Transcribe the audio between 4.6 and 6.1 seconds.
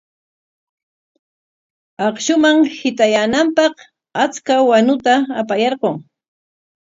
wanuta apayarqun.